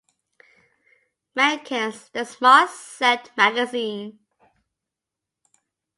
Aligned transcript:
Mencken's 1.35 2.09
"The 2.09 2.25
Smart 2.25 2.71
Set" 2.71 3.29
magazine. 3.37 4.17